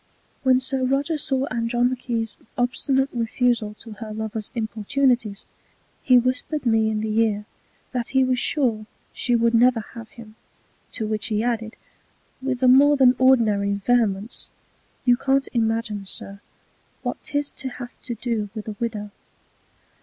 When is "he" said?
6.01-6.17, 8.07-8.23, 11.27-11.43